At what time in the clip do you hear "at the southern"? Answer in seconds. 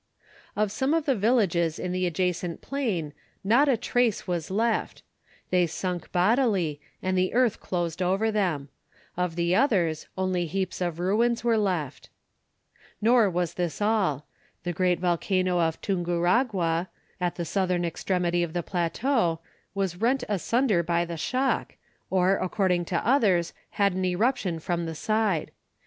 17.19-17.85